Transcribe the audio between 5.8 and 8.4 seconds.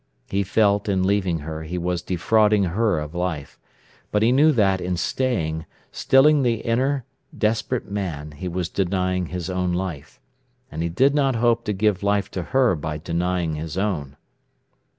stilling the inner, desperate man,